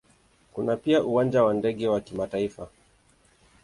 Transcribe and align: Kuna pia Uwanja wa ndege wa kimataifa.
Kuna 0.53 0.77
pia 0.77 1.03
Uwanja 1.03 1.43
wa 1.43 1.53
ndege 1.53 1.87
wa 1.87 2.01
kimataifa. 2.01 2.67